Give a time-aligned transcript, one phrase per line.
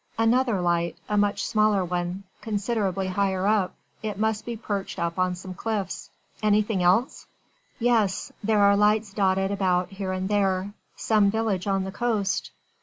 [0.17, 3.75] "Another light a much smaller one considerably higher up.
[4.01, 6.09] It must be perched up on some cliffs."
[6.41, 7.27] "Anything else?"
[7.77, 8.31] "Yes.
[8.43, 10.73] There are lights dotted about here and there.
[10.95, 12.49] Some village on the coast."